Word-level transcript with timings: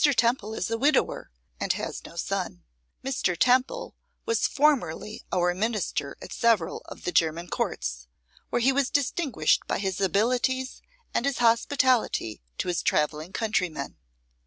Temple 0.17 0.55
is 0.55 0.71
a 0.71 0.79
widower, 0.79 1.29
and 1.59 1.73
has 1.73 2.03
no 2.05 2.15
son. 2.15 2.63
Mr. 3.03 3.37
Temple 3.37 3.93
was 4.25 4.47
formerly 4.47 5.21
our 5.31 5.53
minister 5.53 6.17
at 6.23 6.33
several 6.33 6.81
of 6.85 7.03
the 7.03 7.11
German 7.11 7.49
Courts, 7.49 8.07
where 8.49 8.61
he 8.61 8.71
was 8.71 8.89
distinguished 8.89 9.61
by 9.67 9.77
his 9.77 10.01
abilities 10.01 10.81
and 11.13 11.23
his 11.27 11.37
hospitality 11.37 12.41
to 12.57 12.67
his 12.67 12.81
travelling 12.81 13.31
countrymen. 13.31 13.95